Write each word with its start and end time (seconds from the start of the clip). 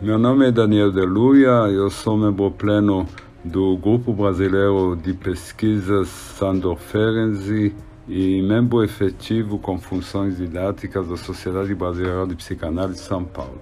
Meu 0.00 0.18
nome 0.18 0.46
é 0.46 0.52
Daniel 0.52 0.92
Deluia, 0.92 1.70
eu 1.72 1.88
sou 1.88 2.18
membro 2.18 2.50
pleno 2.50 3.08
do 3.42 3.78
Grupo 3.78 4.12
Brasileiro 4.12 4.94
de 4.94 5.14
Pesquisas 5.14 6.08
Sandor 6.08 6.76
Ferenczi 6.76 7.74
e 8.06 8.42
membro 8.42 8.84
efetivo 8.84 9.58
com 9.58 9.78
funções 9.78 10.36
didáticas 10.36 11.08
da 11.08 11.16
Sociedade 11.16 11.74
Brasileira 11.74 12.26
de 12.26 12.36
Psicanálise 12.36 12.98
São 12.98 13.24
Paulo. 13.24 13.58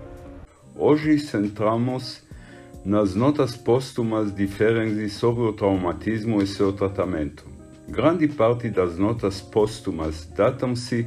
Hoje 0.75 1.21
centramos 1.21 2.25
nas 2.85 3.15
notas 3.15 3.57
póstumas 3.57 4.35
de 4.35 4.49
Ferenczi 4.49 5.09
sobre 5.11 5.45
o 5.45 5.53
traumatismo 5.53 6.43
e 6.43 6.49
seu 6.49 6.73
tratamento. 6.73 7.47
Grande 7.89 8.27
parte 8.27 8.69
das 8.69 8.99
notas 8.99 9.41
póstumas 9.41 10.29
datam-se 10.37 11.07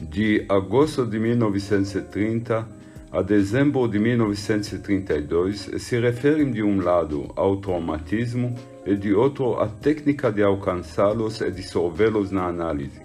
de 0.00 0.46
agosto 0.48 1.04
de 1.04 1.18
1930 1.18 2.75
a 3.16 3.22
dezembro 3.22 3.88
de 3.88 3.98
1932 3.98 5.70
se 5.78 5.98
referem 5.98 6.50
de 6.50 6.62
um 6.62 6.82
lado 6.82 7.32
ao 7.34 7.56
traumatismo 7.56 8.54
e 8.84 8.94
de 8.94 9.14
outro 9.14 9.58
à 9.58 9.66
técnica 9.66 10.30
de 10.30 10.42
alcançá-los 10.42 11.40
e 11.40 11.50
dissolvê-los 11.50 12.30
na 12.30 12.44
análise. 12.46 13.00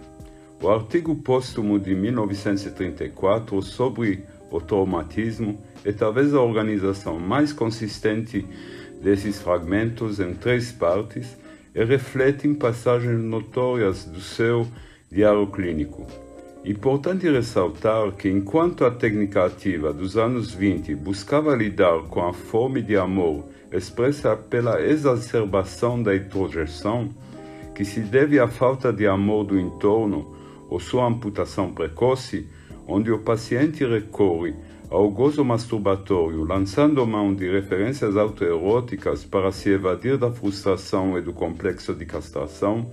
O 0.61 0.67
artigo 0.67 1.15
póstumo 1.15 1.79
de 1.79 1.95
1934 1.95 3.61
sobre 3.61 4.25
o 4.51 4.59
traumatismo 4.59 5.57
é 5.85 5.93
talvez 5.93 6.33
a 6.33 6.41
organização 6.41 7.17
mais 7.17 7.53
consistente 7.53 8.45
desses 9.01 9.39
fragmentos 9.41 10.19
em 10.19 10.33
três 10.33 10.73
partes 10.73 11.37
e 11.73 11.85
refletem 11.85 12.53
passagens 12.53 13.23
notórias 13.23 14.03
do 14.03 14.19
seu 14.19 14.67
diário 15.09 15.47
clínico. 15.47 16.05
Importante 16.63 17.27
ressaltar 17.27 18.11
que, 18.11 18.29
enquanto 18.29 18.85
a 18.85 18.91
técnica 18.91 19.45
ativa 19.45 19.91
dos 19.91 20.15
anos 20.15 20.53
20 20.53 20.93
buscava 20.93 21.55
lidar 21.55 22.03
com 22.03 22.21
a 22.21 22.33
fome 22.33 22.83
de 22.83 22.95
amor 22.95 23.45
expressa 23.71 24.35
pela 24.35 24.79
exacerbação 24.79 26.03
da 26.03 26.15
introjeção, 26.15 27.09
que 27.73 27.83
se 27.83 28.01
deve 28.01 28.39
à 28.39 28.47
falta 28.47 28.93
de 28.93 29.07
amor 29.07 29.45
do 29.45 29.59
entorno 29.59 30.35
ou 30.69 30.79
sua 30.79 31.07
amputação 31.07 31.73
precoce, 31.73 32.47
onde 32.87 33.11
o 33.11 33.17
paciente 33.17 33.83
recorre 33.83 34.53
ao 34.87 35.09
gozo 35.09 35.43
masturbatório, 35.43 36.43
lançando 36.43 37.07
mão 37.07 37.33
de 37.33 37.49
referências 37.49 38.15
autoeróticas 38.15 39.23
para 39.23 39.51
se 39.51 39.69
evadir 39.69 40.15
da 40.15 40.29
frustração 40.29 41.17
e 41.17 41.21
do 41.21 41.33
complexo 41.33 41.95
de 41.95 42.05
castração, 42.05 42.85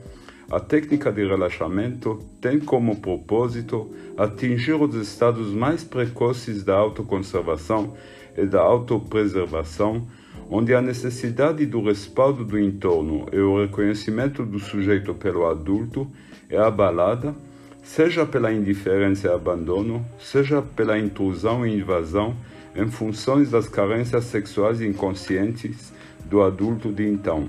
a 0.51 0.59
técnica 0.59 1.13
de 1.13 1.27
relaxamento 1.27 2.19
tem 2.41 2.59
como 2.59 2.97
propósito 2.97 3.91
atingir 4.17 4.73
os 4.73 4.95
estados 4.95 5.53
mais 5.53 5.85
precoces 5.85 6.65
da 6.65 6.75
autoconservação 6.75 7.95
e 8.35 8.47
da 8.47 8.61
autopreservação, 8.61 10.07
onde 10.51 10.75
a 10.75 10.81
necessidade 10.81 11.67
do 11.67 11.83
respaldo 11.83 12.47
do 12.47 12.59
entorno 12.59 13.27
e 13.31 13.39
o 13.39 13.61
reconhecimento 13.61 14.43
do 14.43 14.59
sujeito 14.59 15.13
pelo 15.13 15.47
adulto 15.47 16.11
é 16.49 16.57
abalada, 16.57 17.35
seja 17.83 18.25
pela 18.25 18.51
indiferença 18.51 19.29
e 19.29 19.31
abandono, 19.31 20.03
seja 20.19 20.63
pela 20.63 20.99
intrusão 20.99 21.67
e 21.67 21.77
invasão 21.77 22.35
em 22.75 22.89
funções 22.89 23.51
das 23.51 23.69
carências 23.69 24.25
sexuais 24.25 24.81
inconscientes 24.81 25.93
do 26.25 26.43
adulto 26.43 26.91
de 26.91 27.07
então. 27.07 27.49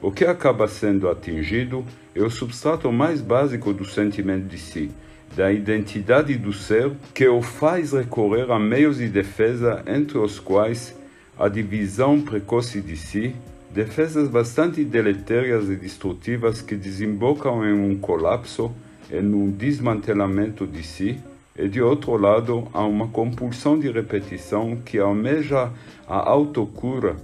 O 0.00 0.10
que 0.10 0.24
acaba 0.24 0.66
sendo 0.66 1.10
atingido 1.10 1.84
é 2.14 2.22
o 2.22 2.30
substrato 2.30 2.92
mais 2.92 3.20
básico 3.20 3.72
do 3.72 3.84
sentimento 3.84 4.46
de 4.46 4.58
si, 4.58 4.90
da 5.34 5.52
identidade 5.52 6.36
do 6.36 6.52
ser, 6.52 6.92
que 7.14 7.26
o 7.26 7.40
faz 7.40 7.92
recorrer 7.92 8.50
a 8.50 8.58
meios 8.58 8.98
de 8.98 9.08
defesa, 9.08 9.82
entre 9.86 10.18
os 10.18 10.38
quais 10.38 10.94
a 11.38 11.48
divisão 11.48 12.20
precoce 12.20 12.80
de 12.80 12.96
si, 12.96 13.34
defesas 13.70 14.28
bastante 14.28 14.84
deletérias 14.84 15.70
e 15.70 15.76
destrutivas 15.76 16.60
que 16.60 16.76
desembocam 16.76 17.64
em 17.66 17.72
um 17.72 17.96
colapso 17.96 18.70
e 19.10 19.20
num 19.20 19.50
desmantelamento 19.50 20.66
de 20.66 20.82
si, 20.82 21.18
e 21.56 21.68
de 21.68 21.82
outro 21.82 22.16
lado, 22.16 22.66
há 22.72 22.84
uma 22.84 23.08
compulsão 23.08 23.78
de 23.78 23.90
repetição 23.90 24.76
que 24.76 24.98
almeja 24.98 25.70
a 26.06 26.30
autocura 26.30 27.16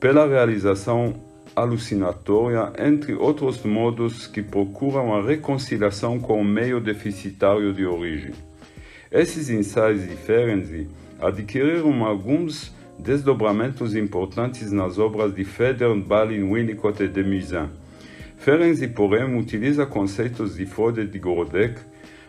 pela 0.00 0.26
realização 0.26 1.14
alucinatória, 1.60 2.72
entre 2.78 3.14
outros 3.14 3.62
modos 3.64 4.26
que 4.26 4.42
procuram 4.42 5.14
a 5.14 5.22
reconciliação 5.22 6.18
com 6.18 6.40
o 6.40 6.44
meio 6.44 6.80
deficitário 6.80 7.72
de 7.72 7.84
origem. 7.84 8.32
Esses 9.10 9.50
ensaios 9.50 10.02
de 10.02 10.14
Ferenczi 10.14 10.88
adquiriram 11.20 12.04
alguns 12.04 12.72
desdobramentos 12.98 13.94
importantes 13.94 14.70
nas 14.70 14.98
obras 14.98 15.34
de 15.34 15.44
Feder, 15.44 15.94
Balin, 15.96 16.50
Winnicott 16.50 17.02
e 17.02 17.08
de 17.08 17.22
Musin. 17.22 17.68
Ferenczi, 18.36 18.88
porém, 18.88 19.36
utiliza 19.38 19.86
conceitos 19.86 20.56
de 20.56 20.66
Freud 20.66 21.00
e 21.00 21.06
de 21.06 21.18
Grodek 21.18 21.80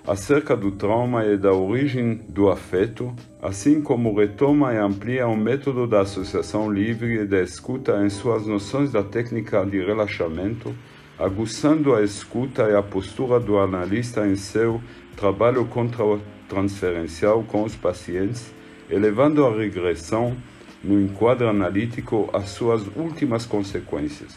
acerca 0.09 0.57
do 0.57 0.71
trauma 0.71 1.23
e 1.23 1.37
da 1.37 1.53
origem 1.53 2.15
do 2.29 2.49
afeto, 2.49 3.13
assim 3.39 3.79
como 3.79 4.17
retoma 4.17 4.73
e 4.73 4.77
amplia 4.77 5.27
o 5.27 5.37
método 5.37 5.85
da 5.85 6.01
associação 6.01 6.73
livre 6.73 7.21
e 7.21 7.27
da 7.27 7.39
escuta 7.39 8.03
em 8.03 8.09
suas 8.09 8.47
noções 8.47 8.91
da 8.91 9.03
técnica 9.03 9.63
de 9.63 9.77
relaxamento, 9.79 10.75
aguçando 11.19 11.93
a 11.93 12.01
escuta 12.01 12.63
e 12.63 12.75
a 12.75 12.81
postura 12.81 13.39
do 13.39 13.59
analista 13.59 14.25
em 14.25 14.35
seu 14.35 14.81
trabalho 15.15 15.65
contra-transferencial 15.65 17.43
com 17.43 17.61
os 17.61 17.75
pacientes, 17.75 18.51
elevando 18.89 19.45
a 19.45 19.55
regressão 19.55 20.35
no 20.83 20.99
enquadro 20.99 21.47
analítico 21.47 22.31
às 22.33 22.49
suas 22.49 22.81
últimas 22.95 23.45
consequências. 23.45 24.35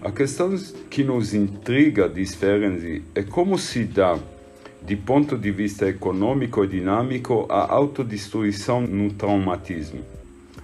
A 0.00 0.10
questão 0.10 0.56
que 0.88 1.04
nos 1.04 1.34
intriga, 1.34 2.08
diz 2.08 2.34
Ferenczi, 2.34 3.02
é 3.14 3.22
como 3.22 3.58
se 3.58 3.84
dá 3.84 4.18
de 4.86 4.94
ponto 4.94 5.36
de 5.36 5.50
vista 5.50 5.88
econômico 5.88 6.62
e 6.62 6.68
dinâmico, 6.68 7.44
a 7.48 7.72
autodestruição 7.74 8.82
no 8.82 9.12
traumatismo. 9.12 9.98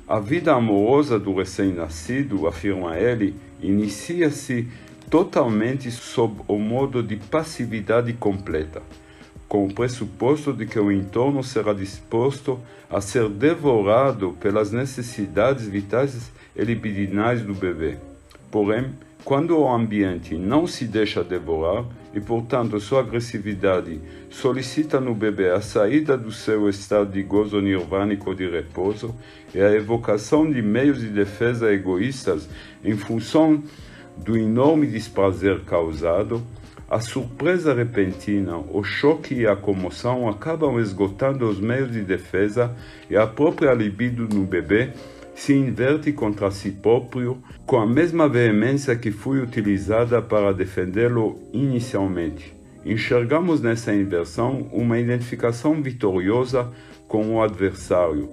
A 0.06 0.20
vida 0.20 0.54
amorosa 0.54 1.18
do 1.18 1.34
recém-nascido, 1.34 2.46
afirma 2.46 2.96
ele, 2.96 3.34
inicia-se 3.60 4.68
totalmente 5.10 5.90
sob 5.90 6.40
o 6.46 6.56
modo 6.56 7.02
de 7.02 7.16
passividade 7.16 8.12
completa, 8.12 8.80
com 9.48 9.66
o 9.66 9.74
pressuposto 9.74 10.52
de 10.52 10.66
que 10.66 10.78
o 10.78 10.92
entorno 10.92 11.42
será 11.42 11.72
disposto 11.72 12.60
a 12.88 13.00
ser 13.00 13.28
devorado 13.28 14.36
pelas 14.40 14.70
necessidades 14.70 15.66
vitais 15.66 16.30
e 16.54 16.62
libidinais 16.62 17.42
do 17.42 17.54
bebê. 17.54 17.96
Porém, 18.52 18.92
quando 19.24 19.56
o 19.56 19.72
ambiente 19.72 20.34
não 20.34 20.66
se 20.66 20.84
deixa 20.84 21.22
devorar 21.22 21.84
e, 22.12 22.20
portanto, 22.20 22.78
sua 22.80 23.00
agressividade 23.00 24.00
solicita 24.28 25.00
no 25.00 25.14
bebê 25.14 25.50
a 25.50 25.60
saída 25.60 26.16
do 26.16 26.32
seu 26.32 26.68
estado 26.68 27.12
de 27.12 27.22
gozo 27.22 27.60
nirvânico 27.60 28.34
de 28.34 28.48
repouso 28.48 29.14
e 29.54 29.60
a 29.60 29.70
evocação 29.72 30.50
de 30.50 30.60
meios 30.60 31.00
de 31.00 31.08
defesa 31.08 31.72
egoístas 31.72 32.48
em 32.84 32.96
função 32.96 33.62
do 34.16 34.36
enorme 34.36 34.86
desprazer 34.86 35.60
causado, 35.60 36.42
a 36.90 37.00
surpresa 37.00 37.72
repentina, 37.72 38.58
o 38.58 38.84
choque 38.84 39.34
e 39.34 39.46
a 39.46 39.56
comoção 39.56 40.28
acabam 40.28 40.78
esgotando 40.78 41.48
os 41.48 41.58
meios 41.58 41.90
de 41.90 42.02
defesa 42.02 42.76
e 43.08 43.16
a 43.16 43.26
própria 43.26 43.72
libido 43.72 44.28
no 44.28 44.44
bebê 44.44 44.92
se 45.34 45.54
inverte 45.54 46.12
contra 46.12 46.50
si 46.50 46.70
próprio 46.70 47.38
com 47.66 47.78
a 47.78 47.86
mesma 47.86 48.28
veemência 48.28 48.94
que 48.96 49.10
foi 49.10 49.40
utilizada 49.40 50.20
para 50.20 50.52
defendê-lo 50.52 51.38
inicialmente. 51.52 52.54
Enxergamos 52.84 53.60
nessa 53.60 53.94
inversão 53.94 54.68
uma 54.72 54.98
identificação 54.98 55.80
vitoriosa 55.80 56.70
com 57.06 57.34
o 57.34 57.42
adversário, 57.42 58.28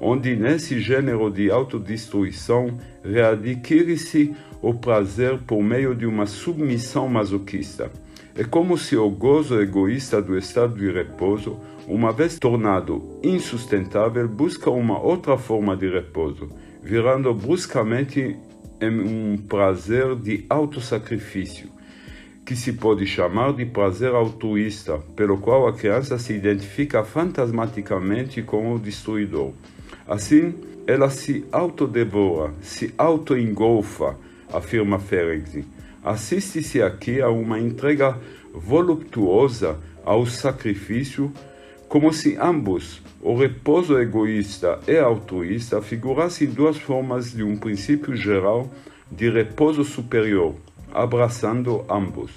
onde 0.00 0.36
nesse 0.36 0.78
gênero 0.80 1.30
de 1.30 1.50
autodestruição 1.50 2.78
readquire-se 3.02 4.34
o 4.62 4.74
prazer 4.74 5.38
por 5.38 5.62
meio 5.62 5.94
de 5.94 6.06
uma 6.06 6.26
submissão 6.26 7.08
masoquista. 7.08 7.90
É 8.36 8.44
como 8.44 8.78
se 8.78 8.96
o 8.96 9.10
gozo 9.10 9.60
egoísta 9.60 10.22
do 10.22 10.38
estado 10.38 10.76
de 10.76 10.90
repouso 10.90 11.58
uma 11.88 12.12
vez 12.12 12.38
tornado 12.38 13.18
insustentável, 13.22 14.28
busca 14.28 14.70
uma 14.70 15.00
outra 15.00 15.38
forma 15.38 15.74
de 15.74 15.88
repouso, 15.88 16.50
virando 16.82 17.32
bruscamente 17.32 18.36
em 18.78 19.00
um 19.00 19.38
prazer 19.38 20.14
de 20.14 20.44
autossacrifício, 20.50 21.70
que 22.44 22.54
se 22.54 22.74
pode 22.74 23.06
chamar 23.06 23.54
de 23.54 23.64
prazer 23.64 24.14
altruísta, 24.14 24.98
pelo 25.16 25.38
qual 25.38 25.66
a 25.66 25.72
criança 25.72 26.18
se 26.18 26.34
identifica 26.34 27.02
fantasmaticamente 27.02 28.42
com 28.42 28.74
o 28.74 28.78
destruidor. 28.78 29.52
Assim, 30.06 30.54
ela 30.86 31.08
se 31.08 31.46
autodevora, 31.50 32.52
se 32.60 32.92
autoengolfa, 32.98 34.14
afirma 34.52 34.98
Ferenczi. 34.98 35.64
Assiste-se 36.04 36.82
aqui 36.82 37.20
a 37.22 37.30
uma 37.30 37.58
entrega 37.58 38.18
voluptuosa 38.52 39.78
ao 40.04 40.26
sacrifício, 40.26 41.32
como 41.88 42.12
se 42.12 42.36
ambos, 42.36 43.00
o 43.22 43.34
repouso 43.34 43.98
egoísta 43.98 44.78
e 44.86 44.98
altruísta, 44.98 45.80
figurassem 45.80 46.46
duas 46.48 46.76
formas 46.76 47.32
de 47.32 47.42
um 47.42 47.56
princípio 47.56 48.14
geral 48.14 48.70
de 49.10 49.30
repouso 49.30 49.82
superior, 49.84 50.54
abraçando 50.92 51.84
ambos. 51.88 52.30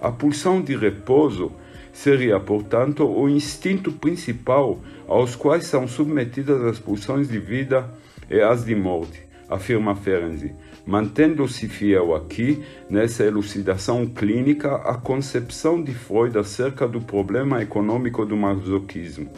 A 0.00 0.10
pulsão 0.10 0.60
de 0.60 0.76
repouso 0.76 1.52
seria, 1.92 2.40
portanto, 2.40 3.06
o 3.06 3.28
instinto 3.28 3.92
principal 3.92 4.80
aos 5.06 5.36
quais 5.36 5.64
são 5.64 5.86
submetidas 5.86 6.60
as 6.64 6.80
pulsões 6.80 7.28
de 7.28 7.38
vida 7.38 7.88
e 8.28 8.40
as 8.40 8.64
de 8.64 8.74
morte, 8.74 9.22
afirma 9.48 9.94
Ferenczi, 9.94 10.52
mantendo-se 10.88 11.68
fiel 11.68 12.14
aqui, 12.14 12.64
nessa 12.88 13.22
elucidação 13.22 14.06
clínica, 14.06 14.76
à 14.76 14.94
concepção 14.94 15.82
de 15.82 15.92
Freud 15.92 16.38
acerca 16.38 16.88
do 16.88 16.98
problema 16.98 17.60
econômico 17.60 18.24
do 18.24 18.34
masoquismo. 18.34 19.28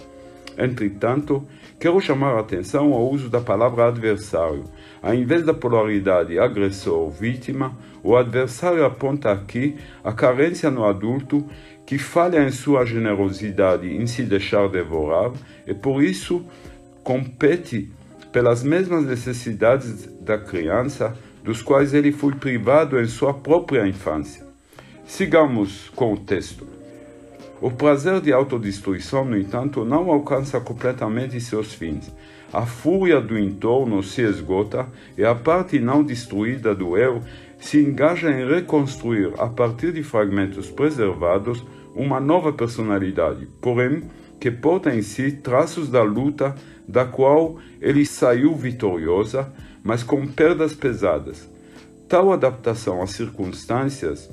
Entretanto, 0.57 1.45
quero 1.81 2.01
chamar 2.01 2.37
a 2.37 2.41
atenção 2.41 2.93
ao 2.93 3.11
uso 3.11 3.29
da 3.29 3.41
palavra 3.41 3.89
adversário. 3.89 4.63
Ao 5.03 5.13
invés 5.13 5.45
da 5.45 5.53
polaridade 5.53 6.39
agressor-vítima, 6.39 7.77
o 8.01 8.15
adversário 8.15 8.85
aponta 8.85 9.33
aqui 9.33 9.77
a 10.05 10.13
carência 10.13 10.71
no 10.71 10.85
adulto 10.85 11.45
que 11.85 11.99
falha 11.99 12.47
em 12.47 12.53
sua 12.53 12.85
generosidade 12.85 13.89
em 13.89 14.07
se 14.07 14.23
deixar 14.23 14.69
devorar 14.69 15.33
e 15.67 15.75
por 15.75 16.01
isso 16.01 16.45
compete 17.03 17.91
pelas 18.31 18.63
mesmas 18.63 19.05
necessidades 19.05 20.07
da 20.21 20.39
criança 20.39 21.17
dos 21.43 21.63
quais 21.63 21.95
ele 21.95 22.13
foi 22.13 22.35
privado 22.35 23.01
em 23.01 23.07
sua 23.07 23.33
própria 23.35 23.87
infância. 23.87 24.45
Sigamos 25.07 25.91
com 25.95 26.13
o 26.13 26.17
texto. 26.17 26.67
O 27.61 27.71
prazer 27.71 28.21
de 28.21 28.33
autodestruição, 28.33 29.25
no 29.25 29.37
entanto, 29.37 29.85
não 29.85 30.11
alcança 30.11 30.61
completamente 30.61 31.41
seus 31.41 31.75
fins. 31.75 32.11
A 32.53 32.65
fúria 32.65 33.21
do 33.21 33.39
entorno 33.39 34.03
se 34.03 34.23
esgota 34.23 34.89
e 35.17 35.25
a 35.25 35.35
parte 35.35 35.79
não 35.79 36.03
destruída 36.03 36.75
do 36.75 36.97
eu 36.97 37.23
se 37.61 37.79
engaja 37.79 38.31
em 38.31 38.49
reconstruir, 38.49 39.33
a 39.39 39.47
partir 39.47 39.93
de 39.93 40.03
fragmentos 40.03 40.71
preservados, 40.71 41.63
uma 41.95 42.19
nova 42.19 42.53
personalidade, 42.53 43.47
porém 43.61 44.05
que 44.41 44.51
porta 44.51 44.95
em 44.95 45.03
si 45.03 45.31
traços 45.33 45.91
da 45.91 46.03
luta 46.03 46.55
da 46.89 47.05
qual 47.05 47.59
ele 47.81 48.07
saiu 48.07 48.55
vitoriosa, 48.55 49.53
mas 49.83 50.03
com 50.03 50.27
perdas 50.27 50.75
pesadas. 50.75 51.49
Tal 52.09 52.33
adaptação 52.33 53.03
às 53.03 53.11
circunstâncias 53.11 54.31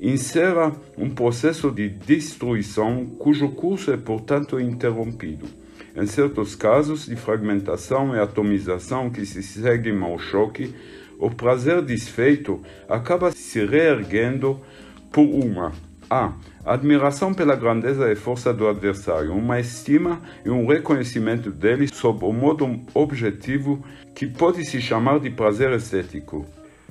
encerra 0.00 0.72
um 0.96 1.10
processo 1.10 1.70
de 1.70 1.88
destruição 1.88 3.06
cujo 3.06 3.48
curso 3.50 3.90
é, 3.92 3.96
portanto, 3.96 4.60
interrompido. 4.60 5.46
Em 5.96 6.06
certos 6.06 6.54
casos 6.54 7.06
de 7.06 7.16
fragmentação 7.16 8.14
e 8.14 8.20
atomização 8.20 9.08
que 9.10 9.24
se 9.24 9.42
seguem 9.42 10.00
ao 10.02 10.18
choque, 10.18 10.74
o 11.18 11.30
prazer 11.30 11.80
desfeito 11.80 12.60
acaba 12.88 13.32
se 13.32 13.64
reerguendo 13.64 14.60
por 15.10 15.24
uma 15.24 15.72
a. 16.10 16.32
Admiração 16.64 17.32
pela 17.32 17.54
grandeza 17.54 18.10
e 18.10 18.16
força 18.16 18.52
do 18.52 18.66
adversário, 18.66 19.32
uma 19.32 19.60
estima 19.60 20.20
e 20.44 20.50
um 20.50 20.66
reconhecimento 20.66 21.50
dele 21.50 21.86
sob 21.86 22.24
o 22.24 22.32
modo 22.32 22.80
objetivo 22.92 23.84
que 24.14 24.26
pode 24.26 24.64
se 24.64 24.80
chamar 24.80 25.20
de 25.20 25.30
prazer 25.30 25.70
estético. 25.72 26.44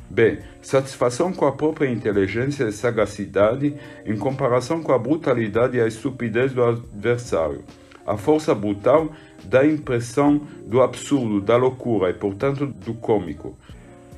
B. 0.09 0.39
Satisfação 0.62 1.33
com 1.33 1.45
a 1.45 1.51
própria 1.51 1.89
inteligência 1.89 2.65
e 2.65 2.71
sagacidade 2.71 3.75
em 4.06 4.15
comparação 4.15 4.81
com 4.81 4.94
a 4.94 5.00
brutalidade 5.00 5.77
e 5.77 5.81
a 5.81 5.88
estupidez 5.88 6.53
do 6.53 6.63
adversário. 6.63 7.63
A 8.06 8.15
força 8.15 8.53
brutal 8.53 9.12
dá 9.44 9.62
a 9.62 9.67
impressão 9.67 10.41
do 10.65 10.81
absurdo, 10.81 11.41
da 11.41 11.57
loucura 11.57 12.12
e, 12.12 12.13
portanto, 12.13 12.67
do 12.67 12.94
cômico. 12.94 13.57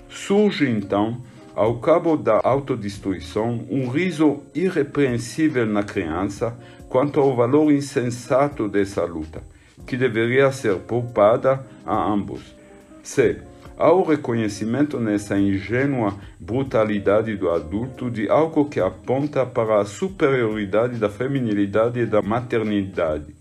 Surge 0.09 0.69
então, 0.69 1.21
ao 1.57 1.80
cabo 1.80 2.15
da 2.15 2.39
autodestruição, 2.44 3.65
um 3.68 3.89
riso 3.89 4.44
irrepreensível 4.54 5.65
na 5.65 5.81
criança 5.81 6.56
quanto 6.88 7.19
ao 7.19 7.36
valor 7.36 7.71
insensato 7.71 8.68
dessa 8.68 9.04
luta, 9.04 9.42
que 9.88 9.98
deveria 9.98 10.51
ser 10.51 10.75
poupada 10.75 11.65
a 11.83 12.13
ambos. 12.13 12.56
C 13.01 13.42
Há 13.75 13.92
o 13.92 14.04
reconhecimento 14.04 15.00
nessa 15.00 15.39
ingênua 15.39 16.13
brutalidade 16.39 17.36
do 17.36 17.50
adulto 17.50 18.12
de 18.12 18.30
algo 18.30 18.65
que 18.65 18.80
aponta 18.80 19.44
para 19.44 19.81
a 19.81 19.86
superioridade 19.86 20.98
da 21.00 21.09
feminilidade 21.09 22.00
e 22.00 22.06
da 22.06 22.21
maternidade. 22.21 23.36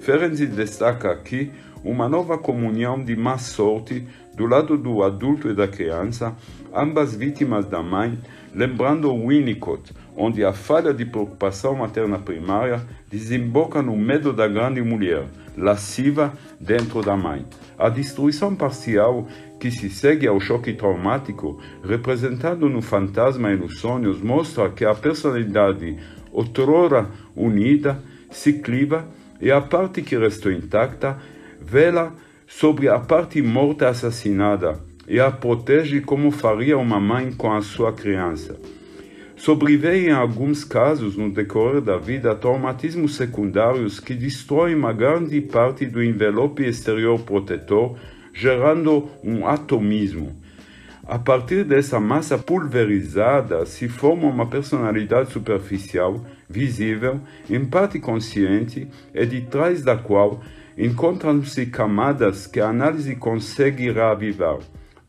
Ferenczi 0.00 0.46
destaca 0.46 1.10
aqui 1.10 1.50
uma 1.84 2.08
nova 2.08 2.36
comunhão 2.38 3.02
de 3.02 3.14
má 3.16 3.38
sorte 3.38 4.06
do 4.34 4.46
lado 4.46 4.78
do 4.78 5.02
adulto 5.02 5.50
e 5.50 5.54
da 5.54 5.66
criança, 5.66 6.36
ambas 6.72 7.14
vítimas 7.14 7.66
da 7.66 7.82
mãe, 7.82 8.18
lembrando 8.54 9.12
Winnicott, 9.12 9.92
onde 10.16 10.44
a 10.44 10.52
falha 10.52 10.94
de 10.94 11.04
preocupação 11.04 11.74
materna 11.74 12.18
primária 12.18 12.80
desemboca 13.10 13.82
no 13.82 13.96
medo 13.96 14.32
da 14.32 14.46
grande 14.46 14.80
mulher, 14.80 15.26
lasciva 15.56 16.32
dentro 16.60 17.02
da 17.02 17.16
mãe. 17.16 17.44
A 17.76 17.88
destruição 17.88 18.54
parcial 18.54 19.26
que 19.58 19.70
se 19.70 19.90
segue 19.90 20.26
ao 20.26 20.38
choque 20.38 20.72
traumático, 20.72 21.60
representado 21.84 22.68
no 22.68 22.80
fantasma 22.80 23.50
e 23.52 23.56
nos 23.56 23.80
sonhos, 23.80 24.20
mostra 24.20 24.70
que 24.70 24.84
a 24.84 24.94
personalidade, 24.94 25.98
outrora 26.32 27.10
unida, 27.34 28.00
se 28.30 28.52
cliva 28.52 29.04
e 29.40 29.50
a 29.50 29.60
parte 29.60 30.02
que 30.02 30.16
restou 30.16 30.52
intacta 30.52 31.18
vela 31.68 32.14
sobre 32.46 32.88
a 32.88 32.98
parte 32.98 33.42
morta 33.42 33.88
assassinada 33.88 34.80
e 35.06 35.20
a 35.20 35.30
protege 35.30 36.00
como 36.00 36.30
faria 36.30 36.78
uma 36.78 36.98
mãe 36.98 37.30
com 37.30 37.52
a 37.52 37.60
sua 37.60 37.92
criança. 37.92 38.58
Sobrevivem 39.36 40.06
em 40.06 40.10
alguns 40.10 40.64
casos, 40.64 41.14
no 41.14 41.30
decorrer 41.30 41.82
da 41.82 41.98
vida, 41.98 42.34
traumatismos 42.34 43.16
secundários 43.16 44.00
que 44.00 44.14
destroem 44.14 44.74
uma 44.74 44.92
grande 44.92 45.40
parte 45.42 45.84
do 45.84 46.02
envelope 46.02 46.64
exterior 46.64 47.20
protetor 47.20 47.96
gerando 48.32 49.08
um 49.22 49.46
atomismo. 49.46 50.34
A 51.06 51.18
partir 51.18 51.64
dessa 51.64 52.00
massa 52.00 52.38
pulverizada 52.38 53.64
se 53.66 53.88
forma 53.88 54.26
uma 54.26 54.46
personalidade 54.46 55.30
superficial, 55.30 56.24
visível, 56.48 57.20
em 57.48 57.64
parte 57.64 57.98
consciente 57.98 58.88
e 59.14 59.26
de 59.26 59.42
trás 59.42 59.82
da 59.82 59.96
qual 59.96 60.42
encontram-se 60.78 61.66
camadas 61.66 62.46
que 62.46 62.60
a 62.60 62.68
análise 62.68 63.16
consegue 63.16 63.90
reavivar. 63.90 64.58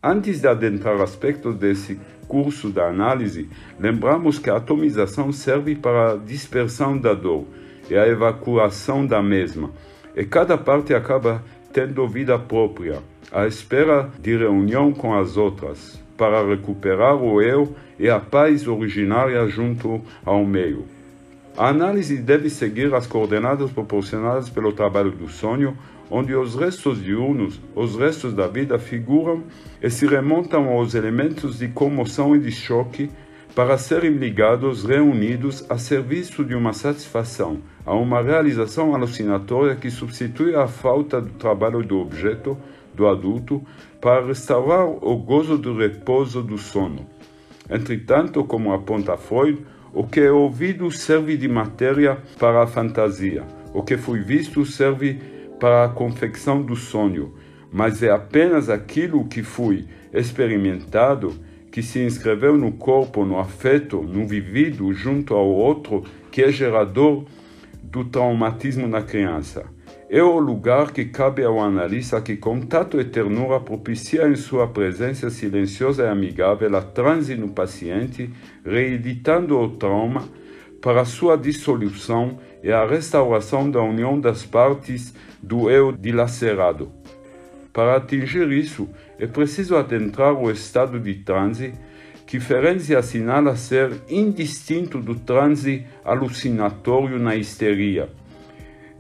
Antes 0.02 0.42
de 0.42 0.48
adentrar 0.48 1.00
aspectos 1.00 1.56
desse 1.56 2.00
curso 2.28 2.70
da 2.70 2.88
análise, 2.88 3.48
lembramos 3.80 4.40
que 4.40 4.50
a 4.50 4.56
atomização 4.56 5.32
serve 5.32 5.76
para 5.76 6.14
a 6.14 6.18
dispersão 6.18 6.98
da 6.98 7.14
dor 7.14 7.46
e 7.88 7.96
a 7.96 8.08
evacuação 8.08 9.06
da 9.06 9.22
mesma, 9.22 9.72
e 10.16 10.24
cada 10.26 10.58
parte 10.58 10.94
acaba 10.94 11.44
tendo 11.72 12.08
vida 12.08 12.38
própria, 12.40 13.00
à 13.32 13.46
espera 13.46 14.10
de 14.20 14.36
reunião 14.36 14.92
com 14.92 15.14
as 15.14 15.38
outras, 15.38 16.02
para 16.18 16.46
recuperar 16.46 17.16
o 17.16 17.42
eu 17.42 17.76
e 17.98 18.10
a 18.10 18.20
paz 18.20 18.68
originária 18.68 19.48
junto 19.48 20.02
ao 20.26 20.44
meio. 20.46 20.99
A 21.60 21.68
análise 21.68 22.16
deve 22.16 22.50
seguir 22.50 22.94
as 22.96 23.06
coordenadas 23.06 23.70
proporcionadas 23.70 24.50
pelo 24.50 24.72
trabalho 24.72 25.12
do 25.12 25.28
sonho, 25.28 25.78
onde 26.10 26.34
os 26.34 26.56
restos 26.56 27.04
diurnos, 27.04 27.60
os 27.76 27.98
restos 27.98 28.34
da 28.34 28.48
vida, 28.48 28.80
figuram 28.80 29.44
e 29.84 29.90
se 29.90 30.08
remontam 30.08 30.70
aos 30.70 30.96
elementos 30.96 31.60
de 31.60 31.68
comoção 31.68 32.34
e 32.34 32.40
de 32.40 32.50
choque 32.50 33.10
para 33.54 33.78
serem 33.78 34.12
ligados, 34.12 34.86
reunidos 34.86 35.70
a 35.70 35.78
serviço 35.78 36.46
de 36.46 36.56
uma 36.56 36.72
satisfação, 36.72 37.60
a 37.86 37.94
uma 37.94 38.22
realização 38.22 38.96
alucinatória 38.96 39.76
que 39.76 39.92
substitui 39.92 40.56
a 40.56 40.66
falta 40.66 41.20
do 41.20 41.32
trabalho 41.32 41.84
do 41.84 42.00
objeto, 42.00 42.58
do 42.96 43.06
adulto, 43.06 43.62
para 44.00 44.26
restaurar 44.26 44.88
o 44.88 45.18
gozo 45.18 45.58
do 45.58 45.78
repouso 45.78 46.42
do 46.42 46.58
sono. 46.58 47.06
Entretanto, 47.70 48.46
como 48.46 48.72
aponta 48.72 49.18
Freud, 49.18 49.60
o 49.94 50.04
que 50.04 50.20
é 50.20 50.32
ouvido 50.32 50.90
serve 50.92 51.36
de 51.36 51.48
matéria 51.48 52.18
para 52.38 52.64
a 52.64 52.68
fantasia, 52.68 53.44
o 53.74 53.82
que 53.82 53.98
foi 53.98 54.20
visto 54.20 54.66
serve 54.66 55.20
para 55.60 55.86
a 55.86 55.90
confecção 55.90 56.62
do 56.62 56.76
sonho, 56.76 57.34
mas 57.72 58.02
é 58.02 58.10
apenas 58.10 58.70
aquilo 58.70 59.26
que 59.26 59.44
foi 59.44 59.86
experimentado 60.14 61.34
que 61.72 61.84
se 61.84 62.00
inscreveu 62.00 62.58
no 62.58 62.72
corpo, 62.72 63.26
no 63.26 63.38
afeto, 63.40 64.02
no 64.02 64.28
vivido 64.28 64.92
junto 64.94 65.36
ao 65.36 65.48
outro, 65.48 66.04
que 66.32 66.42
é 66.42 66.52
gerador 66.52 67.26
do 67.84 68.04
traumatismo 68.06 68.88
na 68.88 69.02
criança. 69.02 69.66
É 70.12 70.24
o 70.24 70.40
lugar 70.40 70.92
que 70.92 71.06
cabe 71.06 71.44
ao 71.44 71.60
analista 71.60 72.20
que 72.20 72.36
contato 72.36 73.00
e 73.00 73.06
ternura 73.06 73.60
propicia 73.60 74.28
em 74.28 74.36
sua 74.36 74.68
presença 74.68 75.30
silenciosa 75.30 76.06
e 76.06 76.08
amigável 76.08 76.76
a 76.76 76.82
transe 76.82 77.36
no 77.36 77.50
paciente, 77.50 78.28
reeditando 78.66 79.56
o 79.60 79.70
trauma 79.70 80.28
para 80.82 81.06
sua 81.06 81.38
dissolução 81.38 82.40
e 82.64 82.72
a 82.72 82.88
restauração 82.88 83.70
da 83.70 83.84
união 83.84 84.20
das 84.20 84.44
partes 84.44 85.14
do 85.44 85.70
eu 85.70 85.92
dilacerado. 85.92 86.92
Para 87.72 87.98
atingir 87.98 88.52
isso, 88.52 88.90
é 89.20 89.28
preciso 89.28 89.76
adentrar 89.76 90.34
o 90.34 90.50
estado 90.50 91.00
de 91.00 91.14
transe, 91.14 91.72
que 92.26 92.40
Ferenczi 92.40 92.96
assinala 92.96 93.56
ser 93.56 93.92
indistinto 94.10 95.00
do 95.00 95.14
transe 95.14 95.86
alucinatório 96.04 97.20
na 97.20 97.36
histeria. 97.36 98.10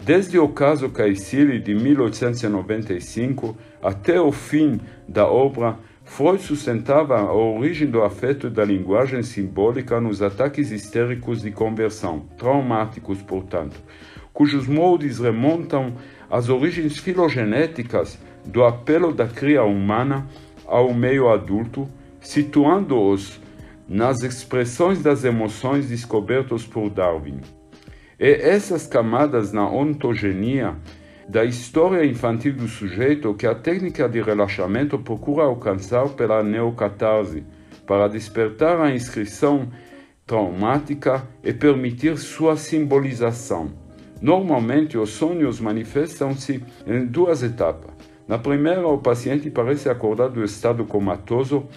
Desde 0.03 0.39
o 0.39 0.47
caso 0.47 0.89
Caicili 0.89 1.59
de 1.59 1.75
1895 1.75 3.55
até 3.81 4.19
o 4.19 4.31
fim 4.31 4.79
da 5.07 5.27
obra, 5.27 5.77
Freud 6.05 6.41
sustentava 6.41 7.19
a 7.19 7.33
origem 7.33 7.87
do 7.87 8.01
afeto 8.01 8.49
da 8.49 8.63
linguagem 8.65 9.21
simbólica 9.21 10.01
nos 10.01 10.21
ataques 10.21 10.71
histéricos 10.71 11.41
de 11.41 11.51
conversão, 11.51 12.23
traumáticos, 12.37 13.21
portanto, 13.21 13.79
cujos 14.33 14.67
moldes 14.67 15.19
remontam 15.19 15.93
às 16.29 16.49
origens 16.49 16.97
filogenéticas 16.97 18.17
do 18.45 18.63
apelo 18.63 19.13
da 19.13 19.27
cria 19.27 19.63
humana 19.63 20.25
ao 20.65 20.93
meio 20.93 21.29
adulto, 21.29 21.87
situando-os 22.21 23.39
nas 23.87 24.23
expressões 24.23 25.01
das 25.03 25.23
emoções 25.23 25.89
descobertas 25.89 26.65
por 26.65 26.89
Darwin. 26.89 27.58
E 28.19 28.27
essas 28.27 28.85
camadas 28.85 29.53
na 29.53 29.65
ontogenia 29.71 30.75
da 31.27 31.45
história 31.45 32.03
infantil 32.05 32.53
do 32.53 32.67
sujeito 32.67 33.33
que 33.33 33.47
a 33.47 33.55
técnica 33.55 34.09
de 34.09 34.21
relaxamento 34.21 34.99
procura 34.99 35.43
alcançar 35.43 36.09
pela 36.09 36.43
neocatarse, 36.43 37.45
para 37.87 38.09
despertar 38.09 38.79
a 38.81 38.93
inscrição 38.93 39.69
traumática 40.27 41.23
e 41.43 41.53
permitir 41.53 42.17
sua 42.17 42.57
simbolização. 42.57 43.71
Normalmente, 44.21 44.97
os 44.97 45.11
sonhos 45.11 45.61
manifestam-se 45.61 46.61
em 46.85 47.05
duas 47.05 47.41
etapas. 47.41 47.91
Na 48.27 48.37
primeira, 48.37 48.85
o 48.85 48.97
paciente 48.97 49.49
parece 49.49 49.89
acordar 49.89 50.27
do 50.27 50.43
estado 50.43 50.83
comatoso, 50.83 51.67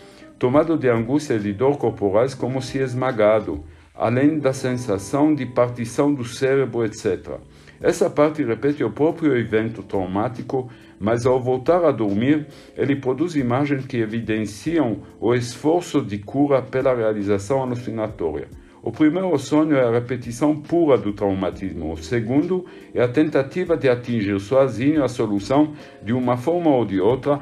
tomado 0.40 0.76
de 0.76 0.88
angústia 0.88 1.34
e 1.34 1.38
de 1.38 1.52
dor 1.52 1.78
corporais 1.78 2.34
como 2.34 2.60
se 2.60 2.78
esmagado, 2.78 3.64
além 3.94 4.38
da 4.38 4.52
sensação 4.52 5.34
de 5.34 5.46
partição 5.46 6.12
do 6.12 6.24
cérebro, 6.24 6.84
etc. 6.84 7.38
Essa 7.80 8.08
parte 8.08 8.44
repete 8.44 8.84
o 8.84 8.90
próprio 8.90 9.36
evento 9.36 9.82
traumático, 9.82 10.70
mas 11.00 11.26
ao 11.26 11.40
voltar 11.40 11.84
a 11.84 11.90
dormir, 11.90 12.46
ele 12.76 12.94
produz 12.94 13.34
imagens 13.34 13.84
que 13.86 13.96
evidenciam 13.96 14.98
o 15.20 15.34
esforço 15.34 16.00
de 16.00 16.18
cura 16.18 16.62
pela 16.62 16.94
realização 16.94 17.60
alucinatória. 17.60 18.48
O 18.84 18.90
primeiro 18.90 19.36
sonho 19.38 19.76
é 19.76 19.86
a 19.86 19.92
repetição 19.92 20.56
pura 20.56 20.98
do 20.98 21.12
traumatismo. 21.12 21.92
O 21.92 21.96
segundo 21.96 22.66
é 22.92 23.00
a 23.00 23.06
tentativa 23.06 23.76
de 23.76 23.88
atingir 23.88 24.40
sozinho 24.40 25.04
a 25.04 25.08
solução 25.08 25.72
de 26.02 26.12
uma 26.12 26.36
forma 26.36 26.68
ou 26.68 26.84
de 26.84 27.00
outra, 27.00 27.38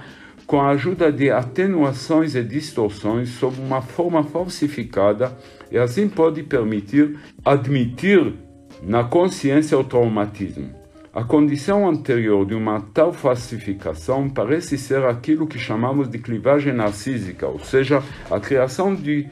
com 0.50 0.60
a 0.60 0.70
ajuda 0.70 1.12
de 1.12 1.30
atenuações 1.30 2.34
e 2.34 2.42
distorções 2.42 3.28
sob 3.28 3.60
uma 3.60 3.80
forma 3.80 4.24
falsificada, 4.24 5.32
e 5.70 5.78
assim 5.78 6.08
pode 6.08 6.42
permitir 6.42 7.16
admitir 7.44 8.34
na 8.82 9.04
consciência 9.04 9.78
o 9.78 9.84
traumatismo. 9.84 10.68
A 11.14 11.22
condição 11.22 11.88
anterior 11.88 12.44
de 12.44 12.56
uma 12.56 12.80
tal 12.80 13.12
falsificação 13.12 14.28
parece 14.28 14.76
ser 14.76 15.04
aquilo 15.04 15.46
que 15.46 15.56
chamamos 15.56 16.10
de 16.10 16.18
clivagem 16.18 16.72
narcísica, 16.72 17.46
ou 17.46 17.60
seja, 17.60 18.02
a 18.28 18.40
criação 18.40 18.92
de 18.92 19.28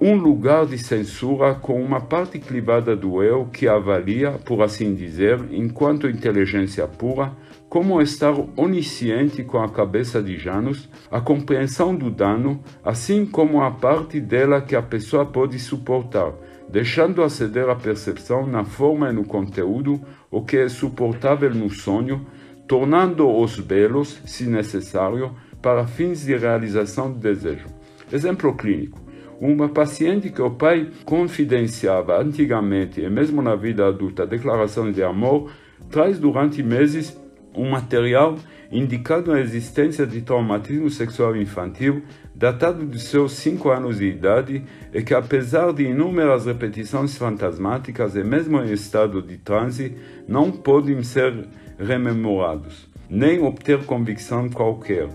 um 0.00 0.14
lugar 0.14 0.64
de 0.64 0.78
censura 0.78 1.54
com 1.54 1.82
uma 1.82 2.00
parte 2.00 2.38
clivada 2.38 2.96
do 2.96 3.22
eu 3.22 3.44
que 3.52 3.68
avalia, 3.68 4.30
por 4.32 4.62
assim 4.62 4.94
dizer, 4.94 5.38
enquanto 5.50 6.08
inteligência 6.08 6.88
pura, 6.88 7.32
como 7.68 8.00
estar 8.00 8.34
onisciente 8.56 9.44
com 9.44 9.58
a 9.58 9.68
cabeça 9.68 10.22
de 10.22 10.38
Janus, 10.38 10.88
a 11.10 11.20
compreensão 11.20 11.94
do 11.94 12.10
dano, 12.10 12.64
assim 12.82 13.26
como 13.26 13.62
a 13.62 13.70
parte 13.70 14.18
dela 14.18 14.62
que 14.62 14.74
a 14.74 14.80
pessoa 14.80 15.26
pode 15.26 15.58
suportar, 15.58 16.32
deixando 16.70 17.22
aceder 17.22 17.68
a 17.68 17.76
percepção 17.76 18.46
na 18.46 18.64
forma 18.64 19.10
e 19.10 19.12
no 19.12 19.24
conteúdo 19.24 20.00
o 20.30 20.42
que 20.42 20.56
é 20.56 20.68
suportável 20.70 21.54
no 21.54 21.68
sonho, 21.68 22.26
tornando-os 22.66 23.60
belos, 23.60 24.18
se 24.24 24.46
necessário, 24.46 25.32
para 25.60 25.86
fins 25.86 26.24
de 26.24 26.34
realização 26.34 27.12
do 27.12 27.18
desejo. 27.18 27.66
Exemplo 28.10 28.54
clínico. 28.54 29.09
Uma 29.40 29.70
paciente 29.70 30.28
que 30.28 30.42
o 30.42 30.50
pai 30.50 30.90
confidenciava 31.06 32.20
antigamente 32.20 33.00
e 33.00 33.08
mesmo 33.08 33.40
na 33.40 33.56
vida 33.56 33.86
adulta 33.86 34.26
declarações 34.26 34.94
de 34.94 35.02
amor, 35.02 35.50
traz 35.90 36.18
durante 36.18 36.62
meses 36.62 37.18
um 37.56 37.70
material 37.70 38.36
indicando 38.70 39.32
a 39.32 39.40
existência 39.40 40.06
de 40.06 40.20
traumatismo 40.20 40.90
sexual 40.90 41.34
infantil 41.34 42.02
datado 42.34 42.86
de 42.86 43.00
seus 43.00 43.32
5 43.32 43.70
anos 43.70 43.98
de 43.98 44.08
idade 44.08 44.62
e 44.92 45.02
que, 45.02 45.14
apesar 45.14 45.72
de 45.72 45.84
inúmeras 45.84 46.44
repetições 46.44 47.16
fantasmáticas 47.16 48.16
e 48.16 48.22
mesmo 48.22 48.60
em 48.60 48.70
estado 48.70 49.22
de 49.22 49.38
transe, 49.38 49.96
não 50.28 50.52
podem 50.52 51.02
ser 51.02 51.48
rememorados, 51.78 52.90
nem 53.08 53.42
obter 53.42 53.84
convicção 53.86 54.50
qualquer. 54.50 55.08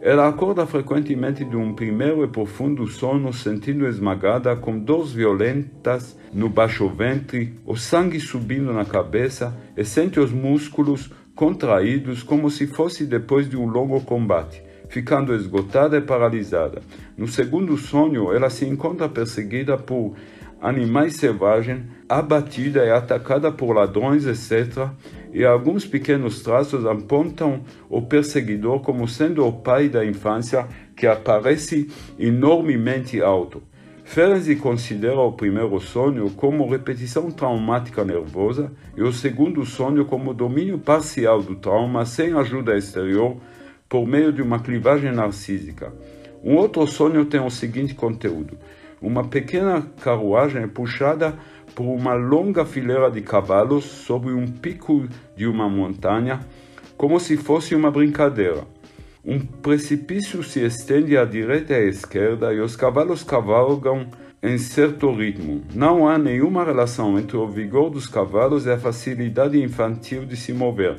Ela 0.00 0.28
acorda 0.28 0.64
frequentemente 0.64 1.44
de 1.44 1.56
um 1.56 1.74
primeiro 1.74 2.22
e 2.22 2.28
profundo 2.28 2.86
sono, 2.86 3.32
sentindo 3.32 3.84
esmagada, 3.84 4.54
com 4.54 4.78
dores 4.78 5.10
violentas 5.10 6.16
no 6.32 6.48
baixo 6.48 6.88
ventre, 6.88 7.58
o 7.66 7.76
sangue 7.76 8.20
subindo 8.20 8.72
na 8.72 8.84
cabeça 8.84 9.56
e 9.76 9.84
sente 9.84 10.20
os 10.20 10.30
músculos 10.30 11.10
contraídos 11.34 12.22
como 12.22 12.48
se 12.48 12.68
fosse 12.68 13.06
depois 13.06 13.50
de 13.50 13.56
um 13.56 13.66
longo 13.66 14.00
combate, 14.02 14.62
ficando 14.88 15.34
esgotada 15.34 15.96
e 15.96 16.00
paralisada. 16.00 16.80
No 17.16 17.26
segundo 17.26 17.76
sonho, 17.76 18.32
ela 18.32 18.50
se 18.50 18.66
encontra 18.66 19.08
perseguida 19.08 19.76
por 19.76 20.14
animais 20.60 21.16
selvagens, 21.16 21.82
abatida 22.08 22.84
e 22.84 22.90
atacada 22.90 23.50
por 23.50 23.72
ladrões, 23.72 24.26
etc., 24.26 24.90
e 25.32 25.44
alguns 25.44 25.86
pequenos 25.86 26.42
traços 26.42 26.84
apontam 26.86 27.62
o 27.88 28.02
perseguidor 28.02 28.80
como 28.80 29.06
sendo 29.06 29.46
o 29.46 29.52
pai 29.52 29.88
da 29.88 30.04
infância 30.04 30.66
que 30.96 31.06
aparece 31.06 31.90
enormemente 32.18 33.20
alto. 33.20 33.62
Ferenczi 34.04 34.56
considera 34.56 35.20
o 35.20 35.32
primeiro 35.32 35.78
sonho 35.80 36.30
como 36.30 36.68
repetição 36.68 37.30
traumática 37.30 38.04
nervosa 38.04 38.72
e 38.96 39.02
o 39.02 39.12
segundo 39.12 39.66
sonho 39.66 40.06
como 40.06 40.32
domínio 40.32 40.78
parcial 40.78 41.42
do 41.42 41.54
trauma 41.56 42.06
sem 42.06 42.32
ajuda 42.32 42.76
exterior 42.76 43.36
por 43.86 44.06
meio 44.06 44.32
de 44.32 44.40
uma 44.40 44.60
clivagem 44.60 45.12
narcísica. 45.12 45.92
Um 46.42 46.56
outro 46.56 46.86
sonho 46.86 47.26
tem 47.26 47.40
o 47.40 47.50
seguinte 47.50 47.94
conteúdo: 47.94 48.56
uma 49.00 49.24
pequena 49.24 49.86
carruagem 50.00 50.62
é 50.62 50.66
puxada 50.66 51.34
por 51.78 51.84
uma 51.84 52.12
longa 52.12 52.64
fileira 52.64 53.08
de 53.08 53.20
cavalos 53.20 53.84
sobre 53.84 54.32
um 54.32 54.48
pico 54.48 55.06
de 55.36 55.46
uma 55.46 55.68
montanha, 55.68 56.40
como 56.96 57.20
se 57.20 57.36
fosse 57.36 57.72
uma 57.72 57.88
brincadeira. 57.88 58.64
Um 59.24 59.38
precipício 59.38 60.42
se 60.42 60.58
estende 60.66 61.16
à 61.16 61.24
direita 61.24 61.74
e 61.74 61.76
à 61.76 61.84
esquerda 61.84 62.52
e 62.52 62.58
os 62.58 62.74
cavalos 62.74 63.22
cavalgam 63.22 64.08
em 64.42 64.58
certo 64.58 65.12
ritmo. 65.12 65.62
Não 65.72 66.08
há 66.08 66.18
nenhuma 66.18 66.64
relação 66.64 67.16
entre 67.16 67.36
o 67.36 67.46
vigor 67.46 67.90
dos 67.90 68.08
cavalos 68.08 68.66
e 68.66 68.72
a 68.72 68.76
facilidade 68.76 69.62
infantil 69.62 70.26
de 70.26 70.36
se 70.36 70.52
mover. 70.52 70.96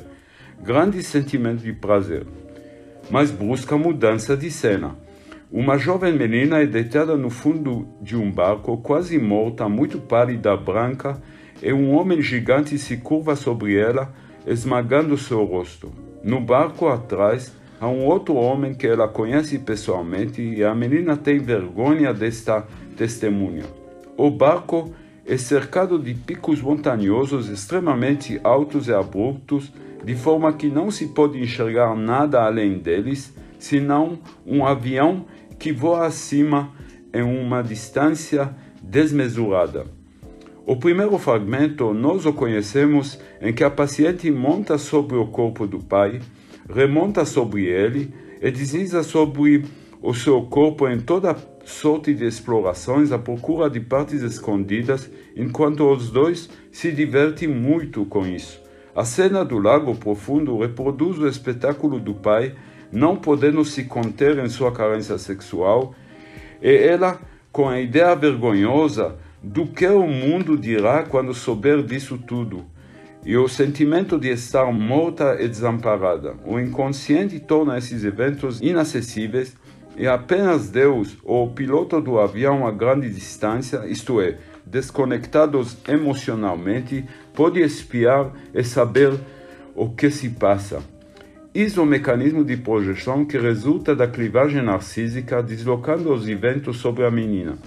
Grande 0.62 1.02
sentimento 1.02 1.62
de 1.62 1.74
prazer. 1.74 2.26
Mas 3.10 3.30
brusca 3.30 3.76
mudança 3.76 4.34
de 4.34 4.50
cena. 4.50 4.96
Uma 5.52 5.76
jovem 5.76 6.16
menina 6.16 6.60
é 6.60 6.66
deitada 6.66 7.16
no 7.16 7.28
fundo 7.28 7.88
de 8.00 8.16
um 8.16 8.30
barco, 8.30 8.76
quase 8.76 9.18
morta, 9.18 9.68
muito 9.68 9.98
pálida, 9.98 10.56
branca, 10.56 11.20
e 11.60 11.72
um 11.72 11.92
homem 11.92 12.22
gigante 12.22 12.78
se 12.78 12.98
curva 12.98 13.34
sobre 13.34 13.76
ela, 13.76 14.14
esmagando 14.46 15.18
seu 15.18 15.44
rosto. 15.44 15.90
No 16.22 16.40
barco 16.40 16.86
atrás 16.86 17.52
há 17.80 17.88
um 17.88 18.04
outro 18.04 18.34
homem 18.34 18.74
que 18.74 18.86
ela 18.86 19.08
conhece 19.08 19.58
pessoalmente 19.58 20.40
e 20.40 20.62
a 20.62 20.72
menina 20.72 21.16
tem 21.16 21.40
vergonha 21.40 22.14
desta 22.14 22.64
testemunha. 22.96 23.64
O 24.16 24.30
barco 24.30 24.92
é 25.26 25.36
cercado 25.36 25.98
de 25.98 26.14
picos 26.14 26.62
montanhosos 26.62 27.48
extremamente 27.48 28.38
altos 28.44 28.86
e 28.86 28.92
abruptos 28.92 29.72
de 30.04 30.14
forma 30.14 30.52
que 30.52 30.68
não 30.68 30.92
se 30.92 31.08
pode 31.08 31.42
enxergar 31.42 31.96
nada 31.96 32.40
além 32.44 32.78
deles, 32.78 33.34
senão 33.60 34.18
um 34.44 34.66
avião 34.66 35.26
que 35.56 35.72
voa 35.72 36.06
acima 36.06 36.72
em 37.14 37.22
uma 37.22 37.62
distância 37.62 38.52
desmesurada. 38.82 39.86
O 40.66 40.76
primeiro 40.76 41.16
fragmento 41.18 41.94
nós 41.94 42.26
o 42.26 42.32
conhecemos 42.32 43.20
em 43.40 43.52
que 43.52 43.62
a 43.62 43.70
paciente 43.70 44.30
monta 44.30 44.78
sobre 44.78 45.16
o 45.16 45.26
corpo 45.26 45.66
do 45.66 45.78
pai, 45.78 46.20
remonta 46.68 47.24
sobre 47.24 47.66
ele 47.66 48.12
e 48.40 48.50
desliza 48.50 49.02
sobre 49.02 49.64
o 50.02 50.14
seu 50.14 50.42
corpo 50.42 50.88
em 50.88 50.98
toda 50.98 51.36
sorte 51.64 52.14
de 52.14 52.24
explorações 52.24 53.12
à 53.12 53.18
procura 53.18 53.68
de 53.68 53.80
partes 53.80 54.22
escondidas, 54.22 55.10
enquanto 55.36 55.88
os 55.90 56.10
dois 56.10 56.48
se 56.72 56.90
divertem 56.90 57.48
muito 57.48 58.04
com 58.06 58.26
isso. 58.26 58.60
A 58.94 59.04
cena 59.04 59.44
do 59.44 59.58
lago 59.58 59.94
profundo 59.94 60.58
reproduz 60.58 61.18
o 61.18 61.28
espetáculo 61.28 62.00
do 62.00 62.14
pai, 62.14 62.54
não 62.92 63.16
podendo 63.16 63.64
se 63.64 63.84
conter 63.84 64.38
em 64.38 64.48
sua 64.48 64.72
carência 64.72 65.18
sexual, 65.18 65.94
e 66.62 66.74
ela, 66.74 67.20
com 67.52 67.68
a 67.68 67.80
ideia 67.80 68.14
vergonhosa 68.14 69.16
do 69.42 69.66
que 69.66 69.86
o 69.86 70.06
mundo 70.06 70.56
dirá 70.56 71.02
quando 71.02 71.32
souber 71.32 71.82
disso 71.82 72.18
tudo, 72.18 72.64
e 73.24 73.36
o 73.36 73.48
sentimento 73.48 74.18
de 74.18 74.28
estar 74.28 74.70
morta 74.72 75.36
e 75.40 75.48
desamparada. 75.48 76.34
O 76.44 76.58
inconsciente 76.58 77.38
torna 77.38 77.78
esses 77.78 78.04
eventos 78.04 78.60
inacessíveis 78.60 79.54
e 79.96 80.06
apenas 80.06 80.70
Deus 80.70 81.18
ou 81.22 81.46
o 81.46 81.50
piloto 81.50 82.00
do 82.00 82.18
avião 82.18 82.66
a 82.66 82.70
grande 82.70 83.10
distância, 83.10 83.86
isto 83.86 84.20
é, 84.20 84.38
desconectados 84.64 85.76
emocionalmente, 85.86 87.04
pode 87.34 87.60
espiar 87.60 88.32
e 88.54 88.62
saber 88.62 89.12
o 89.74 89.90
que 89.90 90.10
se 90.10 90.30
passa. 90.30 90.82
Isso 91.52 91.80
é 91.80 91.82
o 91.82 91.86
mecanismo 91.86 92.44
de 92.44 92.56
projeção 92.56 93.24
que 93.24 93.36
resulta 93.36 93.92
da 93.92 94.06
clivagem 94.06 94.62
narcísica 94.62 95.42
deslocando 95.42 96.12
os 96.12 96.28
eventos 96.28 96.76
sobre 96.76 97.04
a 97.04 97.10
menina. 97.10 97.58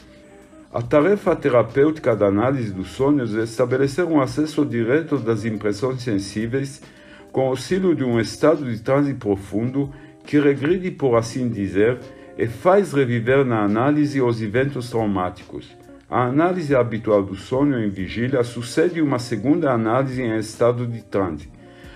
A 0.74 0.82
tarefa 0.82 1.36
terapêutica 1.36 2.16
da 2.16 2.28
análise 2.28 2.72
dos 2.72 2.92
sonhos 2.92 3.36
é 3.36 3.44
estabelecer 3.44 4.06
um 4.06 4.22
acesso 4.22 4.66
direto 4.66 5.18
das 5.18 5.44
impressões 5.44 6.02
sensíveis 6.02 6.82
com 7.30 7.42
auxílio 7.42 7.94
de 7.94 8.06
um 8.06 8.22
estado 8.22 8.64
de 8.64 8.80
transe 8.82 9.16
profundo 9.16 9.92
que 10.26 10.40
regride, 10.40 10.90
por 10.90 11.18
assim 11.18 11.50
dizer, 11.50 12.00
e 12.38 12.48
faz 12.48 12.94
reviver 12.94 13.44
na 13.44 13.64
análise 13.64 14.22
os 14.22 14.42
eventos 14.42 14.90
traumáticos. 14.90 15.76
A 16.10 16.24
análise 16.24 16.74
habitual 16.74 17.22
do 17.22 17.36
sonho 17.36 17.84
em 17.84 17.90
vigília 17.90 18.46
sucede 18.46 19.02
uma 19.02 19.20
segunda 19.20 19.74
análise 19.74 20.22
em 20.22 20.38
estado 20.38 20.88
de 20.88 21.04
transe. 21.04 21.50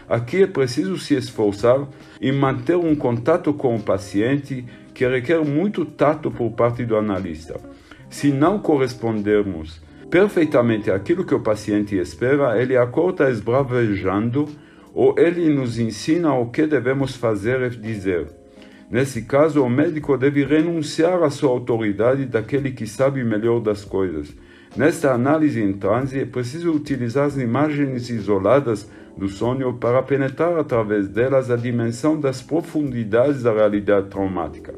Aqui 0.10 0.44
é 0.44 0.48
preciso 0.48 0.98
se 0.98 1.16
esforçar 1.16 1.88
em 2.22 2.32
manter 2.32 2.78
um 2.78 2.96
contato 2.96 3.54
com 3.54 3.76
o 3.76 3.82
paciente 3.82 4.66
que 4.94 5.06
requer 5.08 5.44
muito 5.44 5.84
tato 5.84 6.32
por 6.32 6.52
parte 6.52 6.86
do 6.86 6.96
analista. 6.96 7.60
Se 8.10 8.32
não 8.32 8.58
correspondermos 8.58 9.82
perfeitamente 10.10 10.90
àquilo 10.90 11.26
que 11.26 11.36
o 11.36 11.42
paciente 11.42 11.98
espera, 11.98 12.60
ele 12.62 12.78
acorda 12.78 13.30
esbravejando 13.30 14.48
ou 14.94 15.14
ele 15.18 15.50
nos 15.50 15.78
ensina 15.78 16.34
o 16.34 16.50
que 16.50 16.66
devemos 16.66 17.16
fazer 17.16 17.62
e 17.72 17.76
dizer. 17.76 18.28
Nesse 18.90 19.24
caso, 19.24 19.62
o 19.62 19.70
médico 19.70 20.18
deve 20.18 20.46
renunciar 20.46 21.22
à 21.22 21.30
sua 21.30 21.50
autoridade 21.50 22.26
daquele 22.26 22.72
que 22.72 22.88
sabe 22.88 23.22
melhor 23.24 23.60
das 23.60 23.84
coisas. 23.84 24.34
Nesta 24.78 25.12
análise 25.12 25.60
em 25.60 25.74
transe, 25.74 26.20
é 26.20 26.26
preciso 26.26 26.72
utilizar 26.72 27.26
as 27.26 27.36
imagens 27.36 28.12
isoladas 28.12 28.88
do 29.18 29.28
sonho 29.28 29.74
para 29.74 30.04
penetrar 30.04 30.56
através 30.56 31.08
delas 31.08 31.50
a 31.50 31.56
dimensão 31.56 32.20
das 32.20 32.44
profundidades 32.44 33.42
da 33.42 33.52
realidade 33.52 34.10
traumática. 34.10 34.76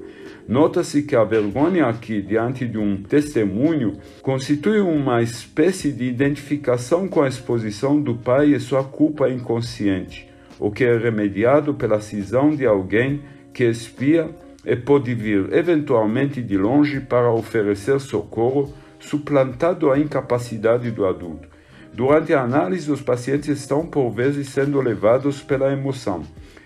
Nota-se 0.47 1.03
que 1.03 1.17
a 1.17 1.25
vergonha 1.25 1.87
aqui, 1.87 2.21
diante 2.21 2.65
de 2.65 2.77
um 2.77 3.03
testemunho, 3.03 3.97
constitui 4.21 4.79
uma 4.79 5.21
espécie 5.21 5.91
de 5.91 6.05
identificação 6.05 7.05
com 7.05 7.21
a 7.21 7.27
exposição 7.27 8.01
do 8.01 8.15
pai 8.15 8.53
e 8.53 8.59
sua 8.59 8.85
culpa 8.85 9.29
inconsciente, 9.29 10.29
o 10.57 10.71
que 10.71 10.85
é 10.85 10.97
remediado 10.97 11.73
pela 11.73 11.99
cisão 11.99 12.55
de 12.55 12.65
alguém 12.65 13.21
que 13.53 13.65
espia 13.65 14.29
e 14.65 14.77
pode 14.77 15.13
vir 15.13 15.51
eventualmente 15.51 16.41
de 16.41 16.57
longe 16.57 17.01
para 17.01 17.29
oferecer 17.33 17.99
socorro, 17.99 18.73
suplantado 18.99 19.91
a 19.91 19.97
incapacidade 19.97 20.91
do 20.91 21.05
adulto. 21.05 21.47
Durante 21.93 22.33
a 22.33 22.43
análise, 22.43 22.91
os 22.91 23.01
pacientes 23.01 23.49
estão 23.49 23.85
por 23.85 24.11
vezes 24.11 24.49
sendo 24.49 24.79
levados 24.79 25.41
pela 25.41 25.71
emoção. 25.71 26.23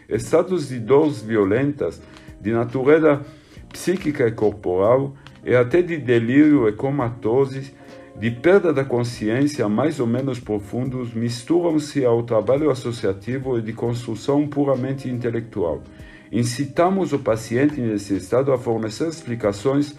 Estados 0.09 0.67
de 0.67 0.79
dores 0.79 1.21
violentas, 1.21 2.01
de 2.41 2.51
natureza 2.51 3.21
psíquica 3.71 4.27
e 4.27 4.31
corporal 4.31 5.13
e 5.43 5.55
até 5.55 5.81
de 5.81 5.97
delírio 5.97 6.67
e 6.67 6.73
comatose, 6.73 7.73
de 8.19 8.29
perda 8.29 8.71
da 8.71 8.85
consciência 8.85 9.67
mais 9.67 9.99
ou 9.99 10.05
menos 10.05 10.39
profundos, 10.39 11.13
misturam-se 11.13 12.05
ao 12.05 12.21
trabalho 12.21 12.69
associativo 12.69 13.57
e 13.57 13.61
de 13.61 13.73
construção 13.73 14.47
puramente 14.47 15.09
intelectual. 15.09 15.81
Incitamos 16.31 17.11
o 17.11 17.19
paciente 17.19 17.79
nesse 17.81 18.15
estado 18.15 18.51
a 18.51 18.57
fornecer 18.57 19.07
explicações 19.07 19.95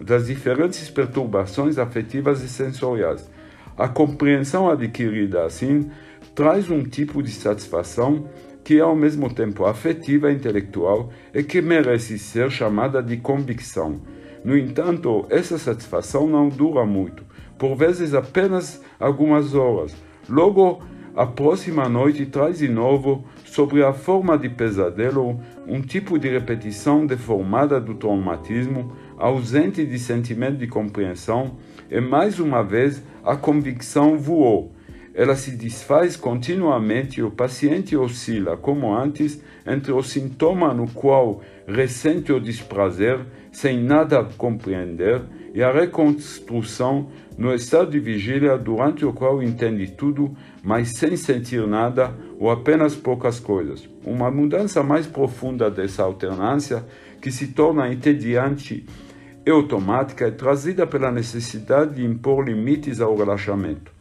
das 0.00 0.26
diferentes 0.26 0.88
perturbações 0.90 1.78
afetivas 1.78 2.42
e 2.42 2.48
sensoriais. 2.48 3.28
A 3.76 3.88
compreensão 3.88 4.68
adquirida 4.70 5.44
assim 5.44 5.90
traz 6.34 6.70
um 6.70 6.82
tipo 6.82 7.22
de 7.22 7.30
satisfação 7.30 8.28
que 8.64 8.78
é 8.78 8.80
ao 8.80 8.96
mesmo 8.96 9.32
tempo 9.32 9.64
afetiva 9.64 10.30
e 10.30 10.34
intelectual 10.34 11.10
e 11.32 11.42
que 11.42 11.62
merece 11.62 12.18
ser 12.18 12.50
chamada 12.50 13.00
de 13.00 13.16
convicção. 13.16 14.00
No 14.44 14.58
entanto, 14.58 15.24
essa 15.30 15.56
satisfação 15.56 16.26
não 16.26 16.48
dura 16.48 16.84
muito, 16.84 17.24
por 17.56 17.76
vezes 17.76 18.12
apenas 18.12 18.82
algumas 18.98 19.54
horas. 19.54 19.94
Logo, 20.28 20.82
a 21.14 21.24
próxima 21.24 21.88
noite 21.88 22.26
traz 22.26 22.58
de 22.58 22.68
novo, 22.68 23.24
sobre 23.44 23.84
a 23.84 23.92
forma 23.92 24.36
de 24.36 24.48
pesadelo, 24.48 25.40
um 25.66 25.80
tipo 25.80 26.18
de 26.18 26.28
repetição 26.28 27.06
deformada 27.06 27.80
do 27.80 27.94
traumatismo, 27.94 28.92
ausente 29.18 29.84
de 29.84 29.98
sentimento 29.98 30.58
de 30.58 30.66
compreensão, 30.66 31.56
e 31.90 32.00
mais 32.00 32.38
uma 32.38 32.62
vez 32.62 33.02
a 33.24 33.36
convicção 33.36 34.18
voou 34.18 34.76
ela 35.16 35.34
se 35.34 35.52
desfaz 35.52 36.14
continuamente 36.14 37.20
e 37.20 37.22
o 37.22 37.30
paciente 37.30 37.96
oscila, 37.96 38.54
como 38.54 38.94
antes, 38.94 39.42
entre 39.66 39.90
o 39.90 40.02
sintoma 40.02 40.74
no 40.74 40.86
qual 40.88 41.40
ressente 41.66 42.30
o 42.30 42.38
desprazer, 42.38 43.20
sem 43.50 43.82
nada 43.82 44.22
compreender, 44.36 45.22
e 45.54 45.62
a 45.62 45.72
reconstrução 45.72 47.08
no 47.38 47.54
estado 47.54 47.92
de 47.92 47.98
vigília 47.98 48.58
durante 48.58 49.06
o 49.06 49.12
qual 49.14 49.42
entende 49.42 49.90
tudo, 49.90 50.36
mas 50.62 50.98
sem 50.98 51.16
sentir 51.16 51.66
nada 51.66 52.14
ou 52.38 52.50
apenas 52.50 52.94
poucas 52.94 53.40
coisas. 53.40 53.88
Uma 54.04 54.30
mudança 54.30 54.82
mais 54.82 55.06
profunda 55.06 55.70
dessa 55.70 56.02
alternância, 56.02 56.84
que 57.22 57.32
se 57.32 57.48
torna 57.48 57.90
entediante 57.90 58.84
automática, 59.50 60.26
é 60.26 60.30
trazida 60.30 60.86
pela 60.86 61.10
necessidade 61.10 61.96
de 61.96 62.04
impor 62.04 62.44
limites 62.44 63.00
ao 63.00 63.16
relaxamento. 63.16 63.92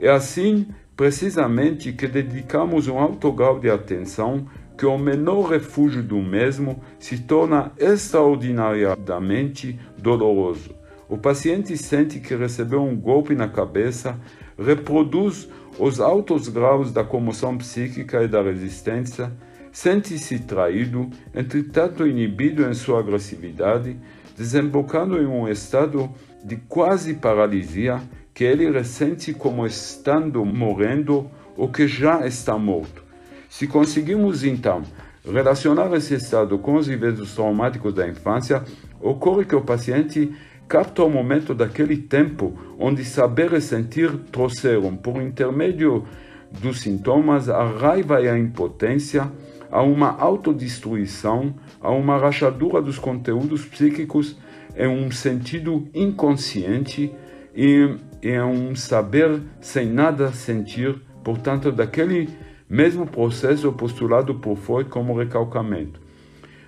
É 0.00 0.10
assim, 0.10 0.66
precisamente, 0.96 1.92
que 1.92 2.06
dedicamos 2.06 2.88
um 2.88 2.98
alto 2.98 3.30
grau 3.32 3.58
de 3.58 3.70
atenção 3.70 4.46
que 4.76 4.84
o 4.84 4.98
menor 4.98 5.50
refúgio 5.50 6.02
do 6.02 6.20
mesmo 6.20 6.82
se 6.98 7.18
torna 7.18 7.72
extraordinariamente 7.78 9.78
doloroso. 9.96 10.74
O 11.08 11.16
paciente 11.16 11.76
sente 11.76 12.18
que 12.18 12.34
recebeu 12.34 12.82
um 12.82 12.96
golpe 12.96 13.34
na 13.34 13.48
cabeça, 13.48 14.18
reproduz 14.58 15.48
os 15.78 16.00
altos 16.00 16.48
graus 16.48 16.92
da 16.92 17.04
comoção 17.04 17.56
psíquica 17.56 18.22
e 18.22 18.28
da 18.28 18.42
resistência, 18.42 19.32
sente-se 19.70 20.40
traído, 20.40 21.08
entretanto 21.34 22.06
inibido 22.06 22.64
em 22.64 22.74
sua 22.74 23.00
agressividade, 23.00 23.96
desembocando 24.36 25.20
em 25.20 25.26
um 25.26 25.48
estado 25.48 26.10
de 26.44 26.56
quase 26.56 27.14
paralisia 27.14 28.00
que 28.32 28.44
ele 28.44 28.70
ressente 28.70 29.32
como 29.32 29.66
estando 29.66 30.44
morrendo 30.44 31.30
ou 31.56 31.68
que 31.68 31.86
já 31.86 32.26
está 32.26 32.58
morto. 32.58 33.02
Se 33.48 33.66
conseguimos 33.66 34.42
então 34.44 34.82
relacionar 35.24 35.92
esse 35.94 36.14
estado 36.14 36.58
com 36.58 36.74
os 36.74 36.88
eventos 36.88 37.34
traumáticos 37.34 37.94
da 37.94 38.06
infância, 38.06 38.62
ocorre 39.00 39.44
que 39.44 39.54
o 39.54 39.62
paciente 39.62 40.34
capta 40.66 41.04
o 41.04 41.10
momento 41.10 41.54
daquele 41.54 41.96
tempo 41.96 42.52
onde 42.78 43.04
saber 43.04 43.52
e 43.52 43.60
sentir 43.60 44.10
trouxeram, 44.32 44.96
por 44.96 45.22
intermédio 45.22 46.04
dos 46.50 46.80
sintomas, 46.80 47.48
a 47.48 47.64
raiva 47.64 48.20
e 48.20 48.28
a 48.28 48.38
impotência, 48.38 49.30
a 49.70 49.82
uma 49.82 50.16
autodestruição, 50.18 51.54
a 51.80 51.90
uma 51.90 52.16
rachadura 52.18 52.80
dos 52.80 52.98
conteúdos 52.98 53.64
psíquicos 53.64 54.36
em 54.76 54.88
um 54.88 55.10
sentido 55.10 55.88
inconsciente 55.94 57.12
e 57.54 57.96
é 58.22 58.42
um 58.42 58.74
saber 58.74 59.40
sem 59.60 59.86
nada 59.86 60.32
sentir, 60.32 60.96
portanto, 61.22 61.70
daquele 61.70 62.28
mesmo 62.68 63.06
processo 63.06 63.70
postulado 63.72 64.34
por 64.36 64.56
Freud 64.56 64.88
como 64.88 65.16
recalcamento. 65.16 66.00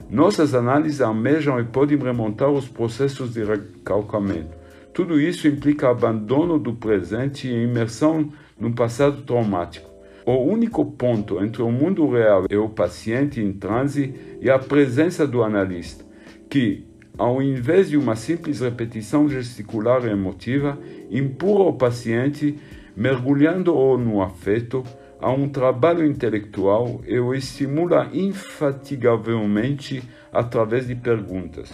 Nossas 0.09 0.55
análises 0.55 1.01
almejam 1.01 1.59
e 1.59 1.65
podem 1.65 1.99
remontar 1.99 2.49
os 2.49 2.69
processos 2.69 3.35
de 3.35 3.43
recalcamento. 3.43 4.57
Tudo 4.95 5.21
isso 5.21 5.49
implica 5.49 5.91
abandono 5.91 6.59
do 6.59 6.73
presente 6.73 7.49
e 7.49 7.65
imersão 7.65 8.33
num 8.59 8.73
passado 8.73 9.23
traumático. 9.23 9.96
O 10.29 10.39
único 10.39 10.85
ponto 10.85 11.41
entre 11.41 11.63
o 11.63 11.71
mundo 11.71 12.11
real 12.11 12.47
e 12.51 12.57
o 12.57 12.69
paciente 12.69 13.41
em 13.41 13.53
transe 13.53 14.13
é 14.43 14.51
a 14.51 14.59
presença 14.59 15.25
do 15.25 15.41
analista, 15.45 16.05
que, 16.51 16.85
ao 17.17 17.41
invés 17.41 17.91
de 17.91 17.97
uma 17.97 18.17
simples 18.17 18.59
repetição 18.59 19.29
gesticular 19.29 20.05
e 20.05 20.11
emotiva, 20.11 20.77
empurra 21.09 21.67
o 21.67 21.75
paciente, 21.75 22.59
mergulhando-o 22.97 23.97
no 23.97 24.21
afeto, 24.21 24.83
a 25.21 25.31
um 25.31 25.49
trabalho 25.49 26.05
intelectual 26.05 27.01
e 27.07 27.21
o 27.21 27.33
estimula 27.33 28.11
infatigavelmente 28.13 30.03
através 30.33 30.89
de 30.89 30.97
perguntas. 30.97 31.73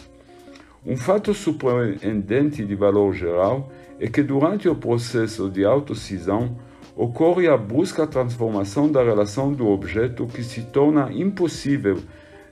Um 0.84 0.98
fato 0.98 1.32
surpreendente 1.32 2.66
de 2.66 2.74
valor 2.74 3.14
geral 3.14 3.72
é 3.98 4.08
que 4.08 4.22
durante 4.22 4.68
o 4.68 4.74
processo 4.74 5.48
de 5.48 5.64
autocisão 5.64 6.54
ocorre 6.96 7.48
a 7.48 7.56
busca 7.56 8.06
transformação 8.06 8.90
da 8.90 9.02
relação 9.02 9.52
do 9.52 9.66
objeto 9.68 10.26
que 10.26 10.42
se 10.42 10.62
torna 10.62 11.12
impossível, 11.12 11.98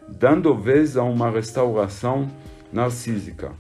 dando 0.09 0.55
vez 0.55 0.97
a 0.97 1.03
uma 1.03 1.31
restauração 1.31 2.29
narcísica. 2.73 3.53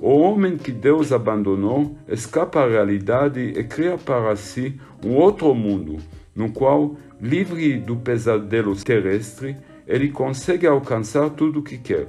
O 0.00 0.18
homem 0.18 0.58
que 0.58 0.70
Deus 0.70 1.10
abandonou 1.10 1.96
escapa 2.06 2.60
à 2.60 2.68
realidade 2.68 3.40
e 3.40 3.64
cria 3.64 3.96
para 3.96 4.36
si 4.36 4.78
um 5.04 5.14
outro 5.14 5.54
mundo, 5.54 5.96
no 6.34 6.52
qual, 6.52 6.96
livre 7.20 7.78
do 7.78 7.96
pesadelo 7.96 8.76
terrestre, 8.76 9.56
ele 9.86 10.10
consegue 10.10 10.66
alcançar 10.66 11.30
tudo 11.30 11.60
o 11.60 11.62
que 11.62 11.78
quer. 11.78 12.08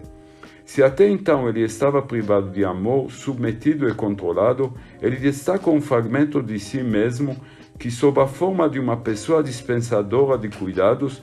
Se 0.65 0.83
até 0.83 1.07
então 1.07 1.47
ele 1.47 1.61
estava 1.61 2.01
privado 2.01 2.49
de 2.49 2.65
amor, 2.65 3.09
submetido 3.09 3.87
e 3.87 3.93
controlado, 3.93 4.73
ele 5.01 5.15
destaca 5.15 5.69
um 5.69 5.79
fragmento 5.79 6.43
de 6.43 6.59
si 6.59 6.83
mesmo 6.83 7.37
que, 7.77 7.91
sob 7.91 8.19
a 8.19 8.27
forma 8.27 8.69
de 8.69 8.79
uma 8.79 8.97
pessoa 8.97 9.43
dispensadora 9.43 10.37
de 10.37 10.49
cuidados, 10.49 11.21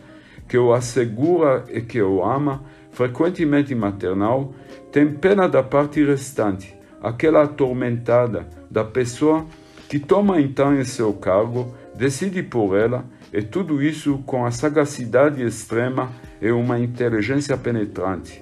que 0.48 0.58
o 0.58 0.72
assegura 0.72 1.64
e 1.68 1.80
que 1.80 2.00
o 2.00 2.22
ama, 2.22 2.62
frequentemente 2.92 3.74
maternal, 3.74 4.52
tem 4.92 5.12
pena 5.12 5.48
da 5.48 5.62
parte 5.62 6.04
restante, 6.04 6.76
aquela 7.02 7.42
atormentada 7.42 8.46
da 8.70 8.84
pessoa 8.84 9.46
que 9.88 9.98
toma 9.98 10.40
então 10.40 10.74
em 10.74 10.84
seu 10.84 11.12
cargo 11.12 11.74
decide 11.94 12.42
por 12.42 12.76
ela, 12.76 13.04
e 13.32 13.42
tudo 13.42 13.82
isso 13.82 14.18
com 14.26 14.44
a 14.44 14.50
sagacidade 14.50 15.42
extrema 15.42 16.10
e 16.40 16.50
uma 16.50 16.78
inteligência 16.78 17.56
penetrante. 17.56 18.40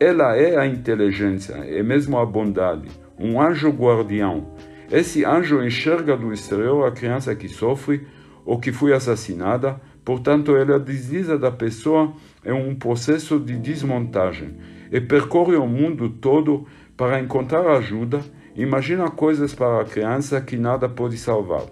Ela 0.00 0.36
é 0.36 0.56
a 0.56 0.66
inteligência 0.66 1.54
e 1.64 1.82
mesmo 1.82 2.18
a 2.18 2.26
bondade, 2.26 2.88
um 3.18 3.40
anjo 3.40 3.70
guardião. 3.70 4.48
Esse 4.92 5.24
anjo 5.24 5.64
enxerga 5.64 6.14
do 6.14 6.34
exterior 6.34 6.86
a 6.86 6.92
criança 6.92 7.34
que 7.34 7.48
sofre 7.48 8.06
ou 8.44 8.60
que 8.60 8.70
foi 8.70 8.92
assassinada, 8.92 9.80
portanto, 10.04 10.54
ela 10.54 10.78
desliza 10.78 11.38
da 11.38 11.50
pessoa 11.50 12.12
em 12.44 12.52
um 12.52 12.74
processo 12.74 13.40
de 13.40 13.56
desmontagem 13.56 14.50
e 14.92 15.00
percorre 15.00 15.56
o 15.56 15.66
mundo 15.66 16.10
todo 16.10 16.66
para 16.94 17.18
encontrar 17.18 17.66
ajuda. 17.68 18.20
Imagina 18.54 19.10
coisas 19.10 19.54
para 19.54 19.80
a 19.80 19.84
criança 19.86 20.38
que 20.42 20.58
nada 20.58 20.90
pode 20.90 21.16
salvar. 21.16 21.64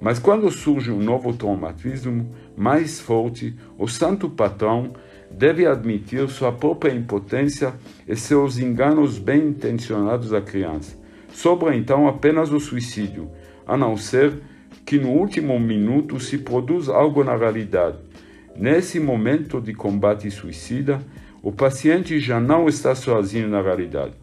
Mas 0.00 0.18
quando 0.18 0.50
surge 0.50 0.90
um 0.90 1.02
novo 1.02 1.34
traumatismo 1.34 2.34
mais 2.56 2.98
forte, 2.98 3.54
o 3.76 3.86
santo 3.86 4.30
patrão 4.30 4.94
deve 5.30 5.66
admitir 5.66 6.26
sua 6.30 6.50
própria 6.50 6.94
impotência 6.94 7.74
e 8.08 8.16
seus 8.16 8.58
enganos 8.58 9.18
bem 9.18 9.48
intencionados 9.48 10.32
à 10.32 10.40
criança. 10.40 11.03
Sobra 11.34 11.76
então 11.76 12.08
apenas 12.08 12.50
o 12.50 12.58
suicídio, 12.58 13.30
a 13.66 13.76
não 13.76 13.94
ser 13.94 14.40
que 14.86 14.98
no 14.98 15.10
último 15.10 15.60
minuto 15.60 16.18
se 16.18 16.38
produza 16.38 16.94
algo 16.94 17.22
na 17.22 17.36
realidade. 17.36 17.98
Nesse 18.56 18.98
momento 18.98 19.60
de 19.60 19.74
combate 19.74 20.30
suicida, 20.30 20.98
o 21.42 21.52
paciente 21.52 22.18
já 22.18 22.40
não 22.40 22.66
está 22.66 22.94
sozinho 22.94 23.48
na 23.48 23.60
realidade. 23.60 24.14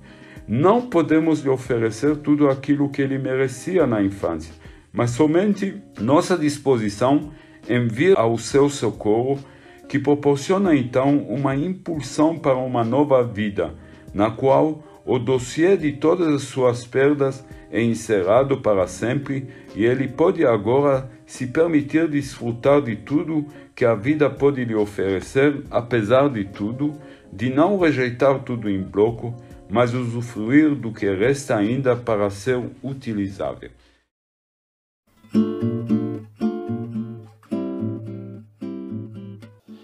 Não 0.48 0.82
podemos 0.82 1.42
lhe 1.42 1.50
oferecer 1.50 2.16
tudo 2.16 2.50
aquilo 2.50 2.90
que 2.90 3.04
ele 3.04 3.20
merecia 3.20 3.86
na 3.86 4.02
infância 4.02 4.62
mas 4.94 5.12
somente 5.12 5.82
nossa 6.00 6.38
disposição 6.38 7.32
em 7.70 7.88
vir 7.88 8.18
ao 8.18 8.38
seu 8.38 8.70
socorro, 8.70 9.40
que 9.88 10.00
proporciona 10.00 10.76
então 10.76 11.20
uma 11.20 11.56
impulsão 11.56 12.38
para 12.38 12.56
uma 12.56 12.84
nova 12.84 13.24
vida, 13.24 13.74
na 14.14 14.32
qual 14.32 14.84
o 15.06 15.18
dossiê 15.18 15.76
de 15.76 15.94
todas 15.94 16.28
as 16.28 16.44
suas 16.44 16.86
perdas 16.86 17.44
é 17.72 17.82
encerrado 17.82 18.58
para 18.58 18.86
sempre 18.88 19.48
e 19.76 19.86
ele 19.86 20.08
pode 20.08 20.46
agora 20.46 21.10
se 21.26 21.48
permitir 21.48 22.08
desfrutar 22.08 22.82
de 22.82 22.96
tudo 22.96 23.46
que 23.76 23.86
a 23.86 23.96
vida 23.96 24.30
pode 24.30 24.64
lhe 24.66 24.76
oferecer, 24.76 25.64
apesar 25.72 26.30
de 26.30 26.46
tudo, 26.46 26.96
de 27.32 27.50
não 27.50 27.80
rejeitar 27.80 28.40
tudo 28.44 28.70
em 28.70 28.82
bloco, 28.82 29.34
mas 29.70 29.94
usufruir 29.94 30.76
do 30.76 30.92
que 30.92 31.10
resta 31.10 31.56
ainda 31.56 31.96
para 31.96 32.30
ser 32.30 32.62
utilizável. 32.84 33.72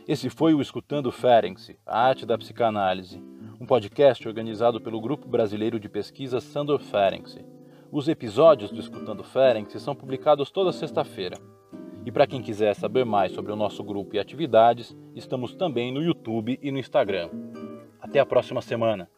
Esse 0.05 0.29
foi 0.29 0.53
o 0.53 0.61
Escutando 0.61 1.11
Ferenczi, 1.11 1.77
a 1.85 2.07
arte 2.07 2.25
da 2.25 2.37
psicanálise, 2.37 3.21
podcast 3.67 4.25
organizado 4.25 4.79
pelo 4.79 5.01
Grupo 5.01 5.27
Brasileiro 5.27 5.77
de 5.77 5.89
Pesquisa 5.89 6.39
Sandor 6.39 6.79
Ferenczi. 6.79 7.45
Os 7.91 8.07
episódios 8.07 8.71
do 8.71 8.79
Escutando 8.79 9.25
Ferenczi 9.25 9.77
são 9.77 9.93
publicados 9.93 10.49
toda 10.49 10.71
sexta-feira. 10.71 11.37
E 12.05 12.11
para 12.11 12.25
quem 12.25 12.41
quiser 12.41 12.73
saber 12.73 13.03
mais 13.03 13.33
sobre 13.33 13.51
o 13.51 13.57
nosso 13.57 13.83
grupo 13.83 14.15
e 14.15 14.19
atividades, 14.19 14.95
estamos 15.13 15.53
também 15.53 15.91
no 15.91 16.01
YouTube 16.01 16.57
e 16.61 16.71
no 16.71 16.79
Instagram. 16.79 17.29
Até 17.99 18.19
a 18.19 18.25
próxima 18.25 18.61
semana! 18.61 19.09